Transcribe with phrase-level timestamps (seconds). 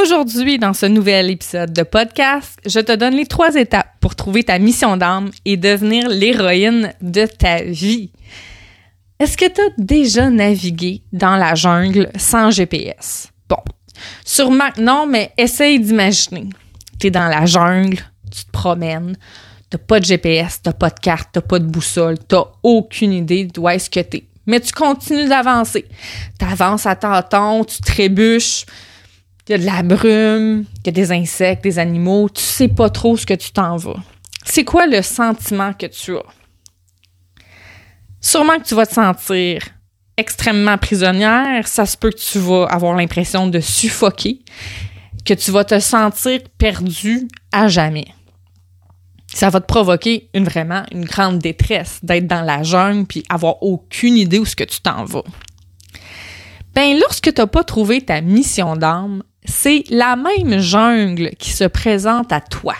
[0.00, 4.42] Aujourd'hui, dans ce nouvel épisode de podcast, je te donne les trois étapes pour trouver
[4.42, 8.10] ta mission d'âme et devenir l'héroïne de ta vie.
[9.18, 13.28] Est-ce que tu as déjà navigué dans la jungle sans GPS?
[13.50, 13.58] Bon,
[14.24, 16.48] sûrement non, mais essaye d'imaginer.
[16.98, 17.98] Tu es dans la jungle,
[18.34, 19.18] tu te promènes,
[19.68, 23.44] t'as pas de GPS, t'as pas de carte, t'as pas de boussole, t'as aucune idée
[23.44, 24.24] d'où est-ce que t'es.
[24.46, 25.84] Mais tu continues d'avancer.
[26.38, 28.64] T'avances à tâtons, tu trébuches,
[29.48, 32.68] il y a de la brume, il y a des insectes, des animaux, tu sais
[32.68, 33.96] pas trop ce que tu t'en vas.
[34.44, 36.24] C'est quoi le sentiment que tu as?
[38.20, 39.62] Sûrement que tu vas te sentir
[40.16, 44.40] extrêmement prisonnière, ça se peut que tu vas avoir l'impression de suffoquer,
[45.24, 48.06] que tu vas te sentir perdu à jamais.
[49.34, 53.62] Ça va te provoquer une vraiment une grande détresse d'être dans la jungle puis avoir
[53.62, 55.24] aucune idée où ce que tu t'en vas.
[56.74, 61.64] Ben lorsque tu n'as pas trouvé ta mission d'âme, c'est la même jungle qui se
[61.64, 62.74] présente à toi.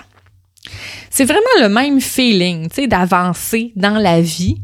[1.11, 4.63] C'est vraiment le même feeling, tu sais, d'avancer dans la vie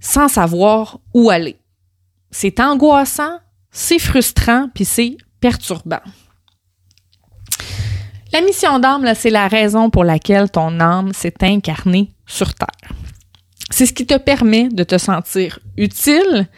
[0.00, 1.58] sans savoir où aller.
[2.30, 3.38] C'est angoissant,
[3.70, 6.00] c'est frustrant, puis c'est perturbant.
[8.32, 12.92] La mission d'âme, c'est la raison pour laquelle ton âme s'est incarnée sur Terre.
[13.70, 16.48] C'est ce qui te permet de te sentir utile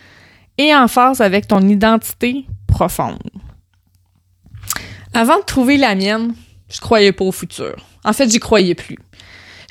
[0.58, 3.31] et en phase avec ton identité profonde.
[5.14, 6.34] Avant de trouver la mienne,
[6.70, 7.76] je croyais pas au futur.
[8.04, 8.98] En fait, j'y croyais plus.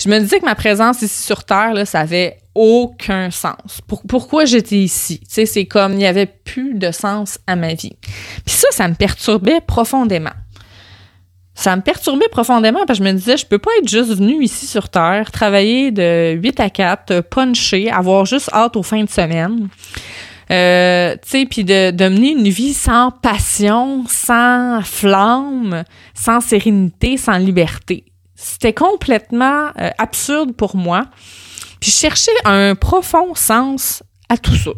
[0.04, 3.82] Je me disais que ma présence ici sur Terre, là, ça avait aucun sens.
[4.08, 5.20] pourquoi j'étais ici?
[5.20, 7.96] Tu sais, c'est comme il n'y avait plus de sens à ma vie.
[8.46, 10.34] Puis ça, ça me perturbait profondément.
[11.54, 14.44] Ça me perturbait profondément parce que je me disais, je peux pas être juste venu
[14.44, 19.10] ici sur Terre, travailler de 8 à 4, puncher, avoir juste hâte aux fins de
[19.10, 19.70] semaine.
[20.52, 27.38] Euh, tu sais, puis de, mener une vie sans passion, sans flamme, sans sérénité, sans
[27.38, 28.06] liberté.
[28.36, 31.06] C'était complètement euh, absurde pour moi.
[31.80, 34.72] Puis je cherchais un profond sens à tout ça.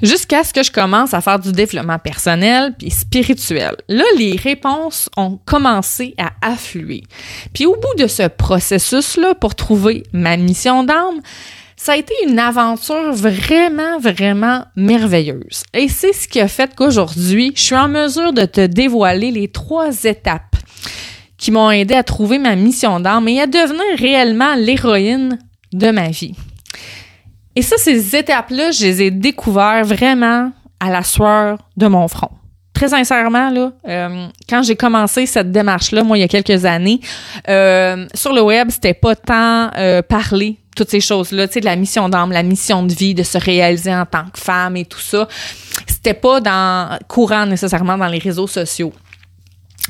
[0.00, 3.76] Jusqu'à ce que je commence à faire du développement personnel puis spirituel.
[3.88, 7.02] Là, les réponses ont commencé à affluer.
[7.52, 11.20] Puis au bout de ce processus-là, pour trouver ma mission d'âme,
[11.78, 15.62] ça a été une aventure vraiment, vraiment merveilleuse.
[15.72, 19.48] Et c'est ce qui a fait qu'aujourd'hui, je suis en mesure de te dévoiler les
[19.48, 20.56] trois étapes
[21.38, 25.38] qui m'ont aidé à trouver ma mission d'âme et à devenir réellement l'héroïne
[25.72, 26.34] de ma vie.
[27.54, 30.50] Et ça, ces étapes-là, je les ai découvertes vraiment
[30.80, 32.30] à la sueur de mon front.
[32.78, 37.00] Très sincèrement, là, euh, quand j'ai commencé cette démarche-là, moi, il y a quelques années,
[37.48, 41.64] euh, sur le web, c'était pas tant euh, parler toutes ces choses-là, tu sais, de
[41.64, 44.84] la mission d'âme, la mission de vie, de se réaliser en tant que femme et
[44.84, 45.26] tout ça.
[45.88, 48.92] C'était pas dans courant nécessairement dans les réseaux sociaux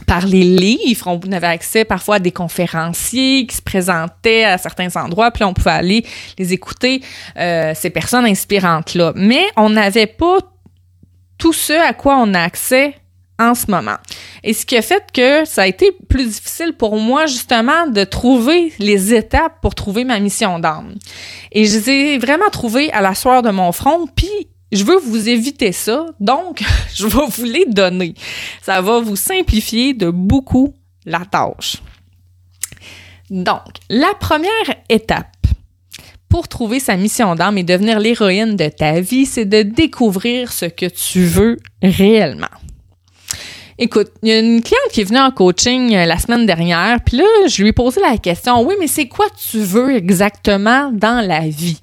[0.07, 4.95] par les livres, on avait accès parfois à des conférenciers qui se présentaient à certains
[4.97, 6.07] endroits, puis on pouvait aller
[6.39, 7.03] les écouter,
[7.37, 9.13] euh, ces personnes inspirantes-là.
[9.17, 10.39] Mais on n'avait pas
[11.39, 12.95] tout ce à quoi on a accès
[13.39, 13.97] en ce moment.
[14.43, 18.05] Et ce qui a fait que ça a été plus difficile pour moi justement de
[18.05, 20.95] trouver les étapes pour trouver ma mission d'âme.
[21.53, 24.99] Et je les ai vraiment trouvées à la soirée de mon front, puis je veux
[24.99, 26.63] vous éviter ça, donc
[26.95, 28.15] je vais vous les donner.
[28.61, 30.75] Ça va vous simplifier de beaucoup
[31.07, 31.77] la tâche.
[33.31, 34.51] Donc, la première
[34.89, 35.38] étape
[36.29, 40.67] pour trouver sa mission d'âme et devenir l'héroïne de ta vie, c'est de découvrir ce
[40.67, 42.47] que tu veux réellement.
[43.81, 46.99] Écoute, il y a une cliente qui est venue en coaching euh, la semaine dernière,
[47.01, 50.91] puis là, je lui ai posé la question, oui, mais c'est quoi tu veux exactement
[50.93, 51.81] dans la vie?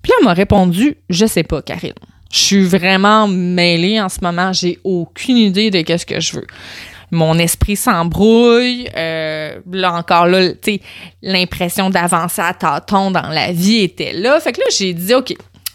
[0.00, 1.92] Puis là, elle m'a répondu, je sais pas, Karine.
[2.32, 6.46] Je suis vraiment mêlée en ce moment, j'ai aucune idée de qu'est-ce que je veux.
[7.10, 8.88] Mon esprit s'embrouille.
[8.96, 10.50] Euh, là encore, là,
[11.22, 14.38] l'impression d'avancer à tâtons dans la vie était là.
[14.40, 15.34] Fait que là, j'ai dit, OK,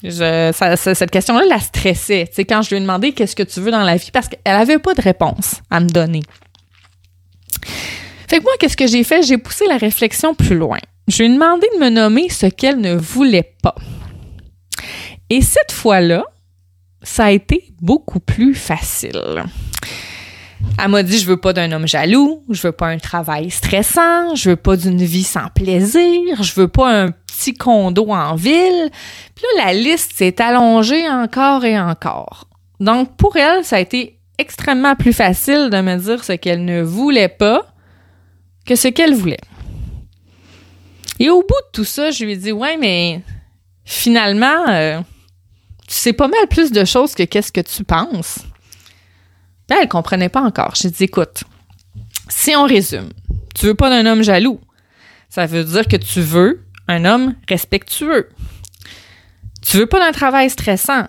[0.10, 2.30] cette question-là la stressait.
[2.34, 4.56] Tu quand je lui ai demandé qu'est-ce que tu veux dans la vie, parce qu'elle
[4.56, 6.22] avait pas de réponse à me donner.
[8.28, 9.24] Fait que moi, qu'est-ce que j'ai fait?
[9.24, 10.80] J'ai poussé la réflexion plus loin.
[11.08, 13.76] Je lui ai demandé de me nommer ce qu'elle ne voulait pas.
[15.30, 16.24] Et cette fois-là,
[17.04, 19.44] ça a été beaucoup plus facile.
[20.84, 24.36] Elle m'a dit je veux pas d'un homme jaloux, je veux pas un travail stressant,
[24.36, 28.90] je veux pas d'une vie sans plaisir, je veux pas un petit condo en ville.
[29.36, 32.48] Puis là la liste s'est allongée encore et encore.
[32.80, 36.82] Donc pour elle, ça a été extrêmement plus facile de me dire ce qu'elle ne
[36.82, 37.66] voulait pas
[38.66, 39.38] que ce qu'elle voulait.
[41.20, 43.22] Et au bout de tout ça, je lui ai dit ouais mais
[43.86, 45.00] finalement euh,
[45.88, 48.40] tu sais pas mal plus de choses que qu'est-ce que tu penses.
[49.72, 50.74] Puis elle comprenait pas encore.
[50.76, 51.46] J'ai dit, écoute,
[52.28, 53.10] si on résume,
[53.56, 54.60] tu veux pas d'un homme jaloux.
[55.30, 58.28] Ça veut dire que tu veux un homme respectueux.
[59.62, 61.08] Tu veux pas d'un travail stressant.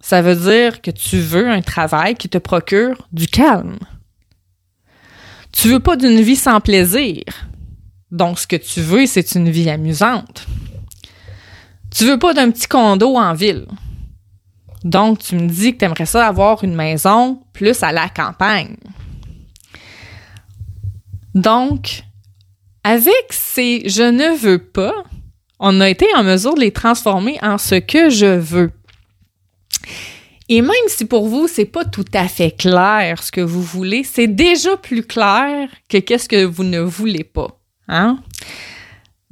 [0.00, 3.78] Ça veut dire que tu veux un travail qui te procure du calme.
[5.52, 7.22] Tu veux pas d'une vie sans plaisir.
[8.10, 10.46] Donc, ce que tu veux, c'est une vie amusante.
[11.94, 13.66] Tu veux pas d'un petit condo en ville.
[14.84, 18.76] Donc, tu me dis que tu aimerais ça avoir une maison plus à la campagne.
[21.34, 22.02] Donc,
[22.84, 24.94] avec ces je ne veux pas,
[25.60, 28.72] on a été en mesure de les transformer en ce que je veux.
[30.48, 34.04] Et même si pour vous, c'est pas tout à fait clair ce que vous voulez,
[34.04, 37.58] c'est déjà plus clair que qu'est-ce que vous ne voulez pas.
[37.88, 38.18] Hein?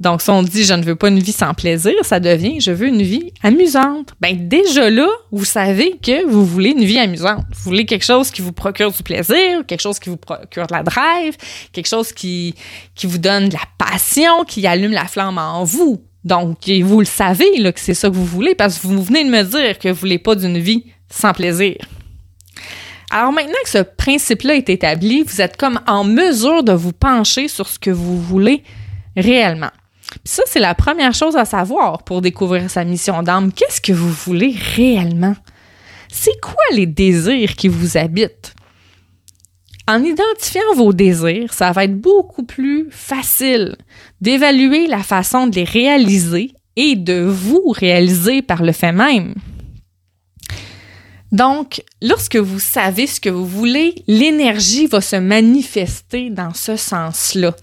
[0.01, 2.71] Donc, si on dit je ne veux pas une vie sans plaisir, ça devient je
[2.71, 4.15] veux une vie amusante.
[4.19, 7.45] Ben, déjà là, vous savez que vous voulez une vie amusante.
[7.51, 10.73] Vous voulez quelque chose qui vous procure du plaisir, quelque chose qui vous procure de
[10.73, 11.37] la drive,
[11.71, 12.55] quelque chose qui,
[13.03, 16.03] vous donne de la passion, qui allume la flamme en vous.
[16.23, 19.23] Donc, vous le savez là, que c'est ça que vous voulez parce que vous venez
[19.23, 21.75] de me dire que vous voulez pas d'une vie sans plaisir.
[23.11, 27.47] Alors maintenant que ce principe-là est établi, vous êtes comme en mesure de vous pencher
[27.47, 28.63] sur ce que vous voulez
[29.15, 29.69] réellement.
[30.23, 33.51] Ça, c'est la première chose à savoir pour découvrir sa mission d'âme.
[33.51, 35.35] Qu'est-ce que vous voulez réellement?
[36.09, 38.53] C'est quoi les désirs qui vous habitent?
[39.87, 43.75] En identifiant vos désirs, ça va être beaucoup plus facile
[44.21, 49.33] d'évaluer la façon de les réaliser et de vous réaliser par le fait même.
[51.31, 57.55] Donc, lorsque vous savez ce que vous voulez, l'énergie va se manifester dans ce sens-là.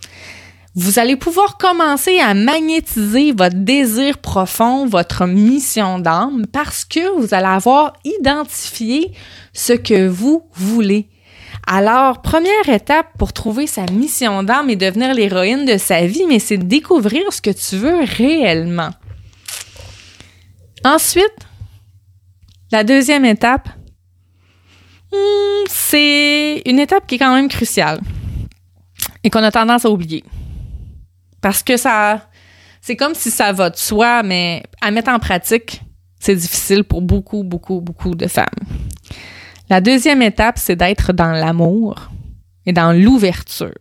[0.81, 7.35] Vous allez pouvoir commencer à magnétiser votre désir profond, votre mission d'âme, parce que vous
[7.35, 9.11] allez avoir identifié
[9.53, 11.09] ce que vous voulez.
[11.67, 16.39] Alors, première étape pour trouver sa mission d'âme et devenir l'héroïne de sa vie, mais
[16.39, 18.91] c'est découvrir ce que tu veux réellement.
[20.85, 21.39] Ensuite,
[22.71, 23.69] la deuxième étape,
[25.11, 27.99] hmm, c'est une étape qui est quand même cruciale
[29.25, 30.23] et qu'on a tendance à oublier.
[31.41, 32.29] Parce que ça,
[32.81, 35.83] c'est comme si ça va de soi, mais à mettre en pratique,
[36.19, 38.47] c'est difficile pour beaucoup, beaucoup, beaucoup de femmes.
[39.71, 42.11] La deuxième étape, c'est d'être dans l'amour
[42.67, 43.73] et dans l'ouverture.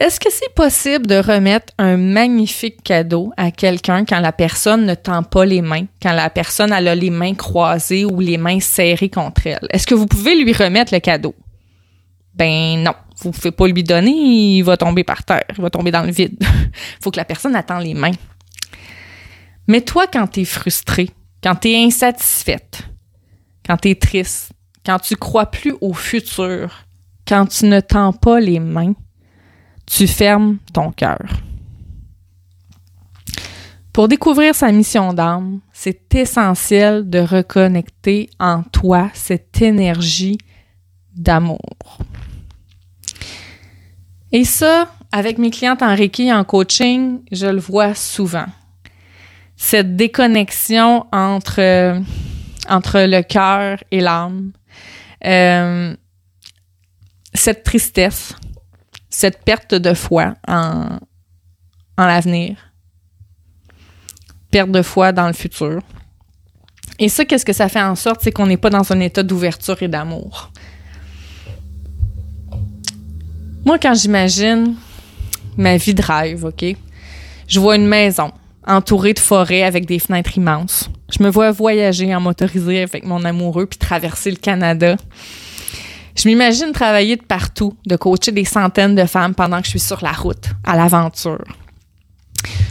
[0.00, 4.94] Est-ce que c'est possible de remettre un magnifique cadeau à quelqu'un quand la personne ne
[4.94, 9.08] tend pas les mains, quand la personne a les mains croisées ou les mains serrées
[9.08, 9.66] contre elle?
[9.70, 11.34] Est-ce que vous pouvez lui remettre le cadeau?
[12.34, 14.10] Ben non, vous pouvez pas lui donner,
[14.56, 16.36] il va tomber par terre, il va tomber dans le vide.
[17.00, 18.10] Faut que la personne attend les mains.
[19.66, 21.10] Mais toi, quand tu es frustré,
[21.42, 22.82] quand tu es insatisfaite,
[23.66, 24.52] quand tu es triste,
[24.84, 26.84] quand tu crois plus au futur,
[27.26, 28.94] quand tu ne tends pas les mains,
[29.86, 31.22] tu fermes ton cœur.
[33.92, 40.36] Pour découvrir sa mission d'âme, c'est essentiel de reconnecter en toi cette énergie
[41.14, 41.98] d'amour.
[44.34, 48.46] Et ça, avec mes clientes en Reiki, en coaching, je le vois souvent.
[49.54, 52.02] Cette déconnexion entre,
[52.68, 54.50] entre le cœur et l'âme,
[55.24, 55.94] euh,
[57.32, 58.34] cette tristesse,
[59.08, 60.98] cette perte de foi en,
[61.96, 62.56] en l'avenir,
[64.50, 65.80] perte de foi dans le futur.
[66.98, 68.22] Et ça, qu'est-ce que ça fait en sorte?
[68.22, 70.50] C'est qu'on n'est pas dans un état d'ouverture et d'amour.
[73.64, 74.74] Moi, quand j'imagine
[75.56, 76.64] ma vie de rêve, OK,
[77.48, 78.30] je vois une maison
[78.66, 80.90] entourée de forêts avec des fenêtres immenses.
[81.10, 84.96] Je me vois voyager en motorisé avec mon amoureux puis traverser le Canada.
[86.14, 89.80] Je m'imagine travailler de partout, de coacher des centaines de femmes pendant que je suis
[89.80, 91.44] sur la route, à l'aventure.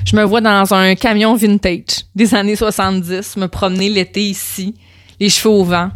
[0.06, 4.76] Je me vois dans un camion vintage des années 70, me promener l'été ici,
[5.20, 5.90] les cheveux au vent,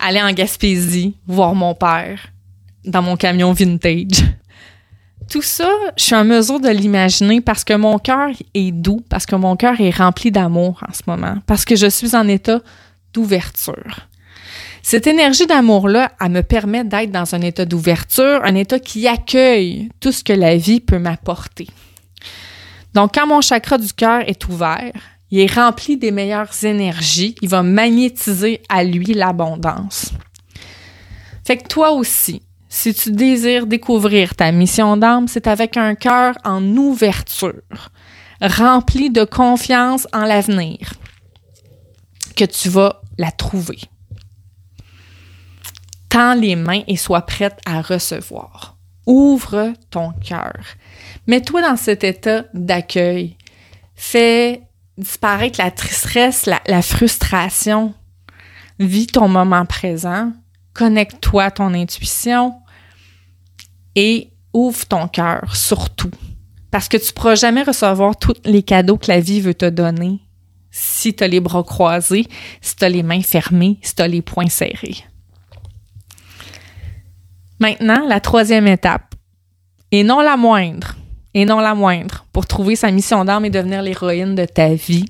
[0.00, 2.18] aller en Gaspésie, voir mon père
[2.84, 4.24] dans mon camion vintage.
[5.30, 9.26] Tout ça, je suis en mesure de l'imaginer parce que mon cœur est doux, parce
[9.26, 12.60] que mon cœur est rempli d'amour en ce moment, parce que je suis en état
[13.14, 14.08] d'ouverture.
[14.82, 19.88] Cette énergie d'amour-là, elle me permet d'être dans un état d'ouverture, un état qui accueille
[20.00, 21.68] tout ce que la vie peut m'apporter.
[22.94, 24.92] Donc, quand mon chakra du cœur est ouvert,
[25.30, 30.10] il est rempli des meilleures énergies, il va magnétiser à lui l'abondance.
[31.46, 36.36] Fait que toi aussi, si tu désires découvrir ta mission d'âme, c'est avec un cœur
[36.44, 37.90] en ouverture,
[38.40, 40.94] rempli de confiance en l'avenir,
[42.36, 43.80] que tu vas la trouver
[46.08, 48.76] Tends les mains et sois prête à recevoir.
[49.06, 50.60] Ouvre ton cœur.
[51.26, 53.36] Mets-toi dans cet état d'accueil.
[53.94, 54.62] Fais
[54.96, 57.94] disparaître la tristesse, la, frustration.
[58.78, 60.32] Vis ton moment présent.
[60.74, 62.54] Connecte-toi à ton intuition
[63.94, 66.10] et ouvre ton cœur surtout.
[66.70, 69.68] Parce que tu ne pourras jamais recevoir tous les cadeaux que la vie veut te
[69.68, 70.20] donner
[70.70, 72.26] si tu as les bras croisés,
[72.60, 75.04] si tu as les mains fermées, si tu as les poings serrés.
[77.58, 79.14] Maintenant, la troisième étape,
[79.90, 80.96] et non la moindre,
[81.34, 85.06] et non la moindre, pour trouver sa mission d'âme et devenir l'héroïne de ta vie,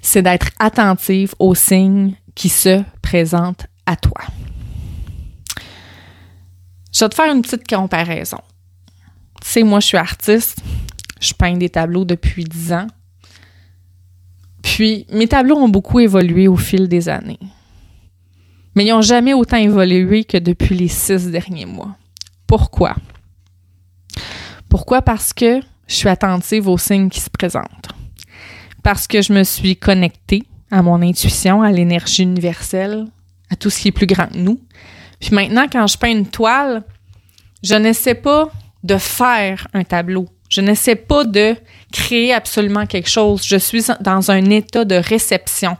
[0.00, 4.20] c'est d'être attentive aux signes qui se présentent à toi.
[6.92, 8.40] Je vais te faire une petite comparaison.
[9.40, 10.60] Tu sais, moi, je suis artiste.
[11.20, 12.86] Je peins des tableaux depuis 10 ans.
[14.62, 17.38] Puis, mes tableaux ont beaucoup évolué au fil des années.
[18.74, 21.96] Mais ils n'ont jamais autant évolué que depuis les six derniers mois.
[22.46, 22.94] Pourquoi?
[24.68, 25.02] Pourquoi?
[25.02, 27.88] Parce que je suis attentive aux signes qui se présentent.
[28.82, 33.06] Parce que je me suis connectée à mon intuition, à l'énergie universelle,
[33.52, 34.60] à tout ce qui est plus grand que nous.
[35.20, 36.82] Puis maintenant, quand je peins une toile,
[37.62, 38.50] je n'essaie pas
[38.82, 40.26] de faire un tableau.
[40.48, 41.54] Je n'essaie pas de
[41.92, 43.42] créer absolument quelque chose.
[43.46, 45.76] Je suis dans un état de réception,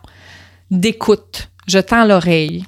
[0.70, 1.50] d'écoute.
[1.66, 2.64] Je tends l'oreille.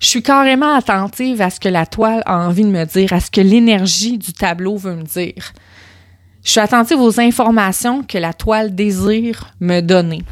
[0.00, 3.20] Je suis carrément attentive à ce que la toile a envie de me dire, à
[3.20, 5.52] ce que l'énergie du tableau veut me dire.
[6.42, 10.22] Je suis attentive aux informations que la toile désire me donner.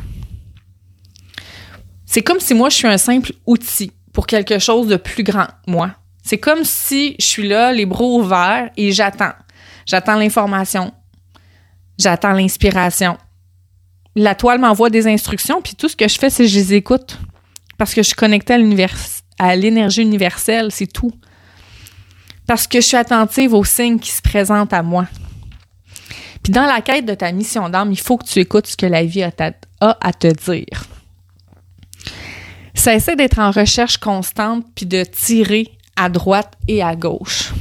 [2.13, 5.47] C'est comme si moi, je suis un simple outil pour quelque chose de plus grand
[5.67, 5.93] moi.
[6.23, 9.33] C'est comme si je suis là, les bras ouverts, et j'attends.
[9.87, 10.93] J'attends l'information.
[11.99, 13.17] J'attends l'inspiration.
[14.15, 16.75] La toile m'envoie des instructions, puis tout ce que je fais, c'est que je les
[16.75, 17.19] écoute.
[17.79, 18.53] Parce que je suis connectée
[19.39, 21.13] à l'énergie universelle, c'est tout.
[22.47, 25.07] Parce que je suis attentive aux signes qui se présentent à moi.
[26.43, 28.85] Puis dans la quête de ta mission d'âme, il faut que tu écoutes ce que
[28.85, 29.33] la vie a,
[29.81, 30.85] a à te dire.
[32.91, 37.53] Essaie d'être en recherche constante puis de tirer à droite et à gauche.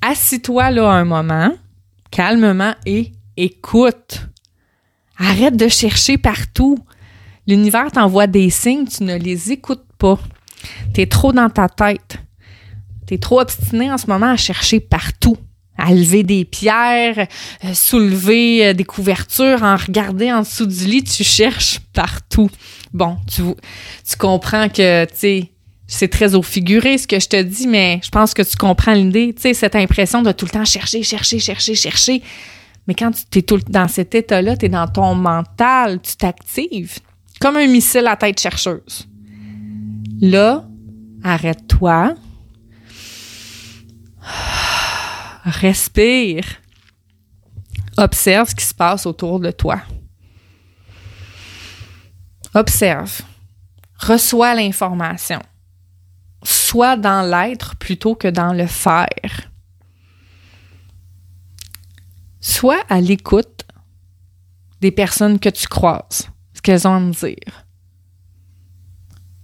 [0.00, 1.52] Assis-toi là un moment,
[2.10, 4.28] calmement et écoute.
[5.18, 6.78] Arrête de chercher partout.
[7.46, 10.18] L'univers t'envoie des signes, tu ne les écoutes pas.
[10.94, 12.18] Tu es trop dans ta tête.
[13.06, 15.36] Tu es trop obstiné en ce moment à chercher partout,
[15.78, 17.26] à lever des pierres,
[17.64, 22.50] euh, soulever euh, des couvertures, en regarder en dessous du lit, tu cherches partout.
[22.92, 23.42] Bon, tu,
[24.18, 25.52] comprends que, tu sais,
[25.86, 28.92] c'est très au figuré ce que je te dis, mais je pense que tu comprends
[28.92, 29.32] l'idée.
[29.34, 32.22] Tu sais, cette impression de tout le temps chercher, chercher, chercher, chercher.
[32.86, 36.98] Mais quand tu es tout dans cet état-là, tu es dans ton mental, tu t'actives
[37.40, 39.06] comme un missile à tête chercheuse.
[40.20, 40.64] Là,
[41.22, 42.14] arrête-toi.
[45.44, 46.44] Respire.
[47.96, 49.80] Observe ce qui se passe autour de toi.
[52.54, 53.20] Observe.
[53.98, 55.40] Reçois l'information
[56.42, 59.50] soit dans l'être plutôt que dans le faire.
[62.40, 63.64] Sois à l'écoute
[64.80, 67.64] des personnes que tu croises, ce qu'elles ont à me dire.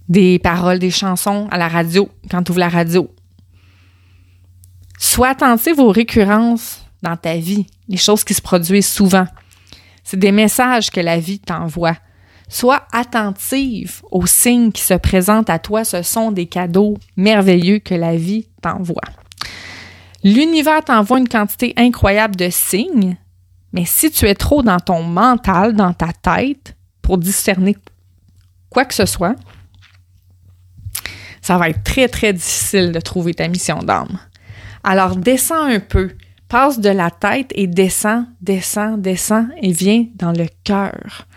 [0.07, 3.13] Des paroles, des chansons à la radio, quand tu ouvres la radio.
[4.97, 9.27] Sois attentive aux récurrences dans ta vie, les choses qui se produisent souvent.
[10.03, 11.95] C'est des messages que la vie t'envoie.
[12.47, 15.83] Sois attentive aux signes qui se présentent à toi.
[15.83, 19.01] Ce sont des cadeaux merveilleux que la vie t'envoie.
[20.23, 23.17] L'univers t'envoie une quantité incroyable de signes,
[23.73, 27.75] mais si tu es trop dans ton mental, dans ta tête, pour discerner
[28.69, 29.35] quoi que ce soit,
[31.41, 34.17] ça va être très, très difficile de trouver ta mission d'âme.
[34.85, 36.11] Alors descends un peu,
[36.47, 41.27] passe de la tête et descends, descends, descends et viens dans le cœur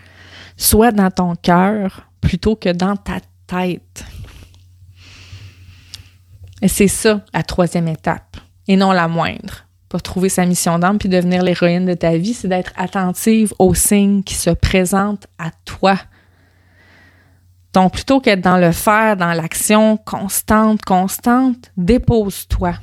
[0.59, 4.05] soit dans ton cœur plutôt que dans ta tête.
[6.61, 8.37] Et c'est ça la troisième étape,
[8.67, 9.65] et non la moindre.
[9.87, 13.73] Pour trouver sa mission d'âme puis devenir l'héroïne de ta vie, c'est d'être attentive aux
[13.73, 15.97] signes qui se présentent à toi.
[17.73, 22.73] Donc, plutôt qu'être dans le faire, dans l'action constante, constante, dépose-toi.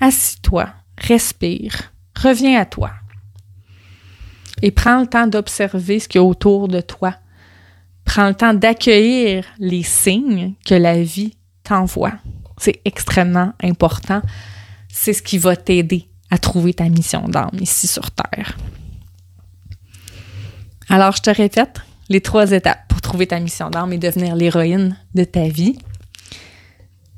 [0.00, 2.92] Assis-toi, respire, reviens à toi
[4.62, 7.14] et prends le temps d'observer ce qu'il y a autour de toi.
[8.04, 12.14] Prends le temps d'accueillir les signes que la vie t'envoie.
[12.58, 14.22] C'est extrêmement important.
[14.88, 18.56] C'est ce qui va t'aider à trouver ta mission d'âme ici sur Terre.
[20.88, 24.96] Alors, je te répète les trois étapes pour trouver ta mission d'âme et devenir l'héroïne
[25.14, 25.78] de ta vie.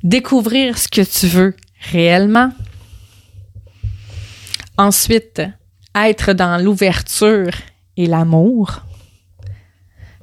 [0.03, 1.55] Découvrir ce que tu veux
[1.93, 2.51] réellement.
[4.81, 5.43] Ensuite,
[5.95, 7.53] être dans l'ouverture
[7.99, 8.81] et l'amour.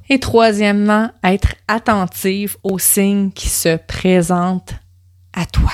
[0.08, 4.74] Et troisièmement, être attentive aux signes qui se présentent
[5.32, 5.70] à toi.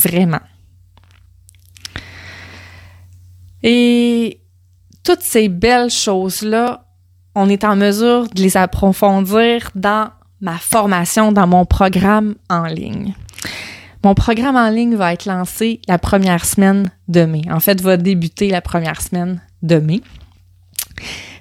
[0.00, 0.40] Vraiment.
[3.62, 4.40] Et
[5.04, 6.86] toutes ces belles choses-là,
[7.34, 10.08] on est en mesure de les approfondir dans
[10.40, 13.12] ma formation, dans mon programme en ligne.
[14.02, 17.42] Mon programme en ligne va être lancé la première semaine de mai.
[17.50, 20.00] En fait, va débuter la première semaine de mai.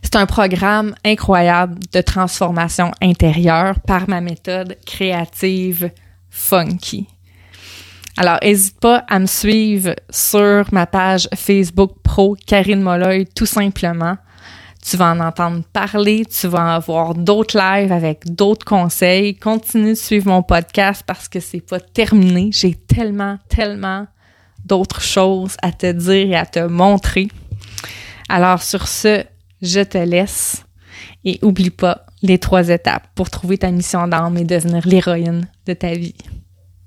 [0.01, 5.91] C'est un programme incroyable de transformation intérieure par ma méthode créative
[6.29, 7.07] funky.
[8.17, 14.17] Alors, n'hésite pas à me suivre sur ma page Facebook Pro Karine Molloy, tout simplement.
[14.83, 19.35] Tu vas en entendre parler, tu vas avoir d'autres lives avec d'autres conseils.
[19.35, 22.49] Continue de suivre mon podcast parce que c'est pas terminé.
[22.53, 24.07] J'ai tellement, tellement
[24.65, 27.27] d'autres choses à te dire et à te montrer.
[28.29, 29.23] Alors sur ce,
[29.61, 30.63] je te laisse
[31.25, 35.73] et oublie pas les trois étapes pour trouver ta mission d'âme et devenir l'héroïne de
[35.73, 36.15] ta vie.